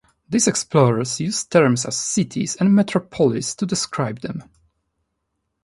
[0.27, 4.41] These explorers used terms such as ‘cities’ and ‘metropolis’ to describe them.